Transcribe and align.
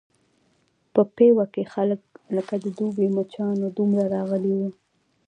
په 0.93 1.01
پېوه 1.15 1.45
کې 1.53 1.63
خلک 1.73 2.01
لکه 2.35 2.55
د 2.63 2.65
دوبي 2.77 3.07
مچانو 3.15 3.67
دومره 3.77 4.03
راغلي 4.15 4.53
وو. 4.59 4.69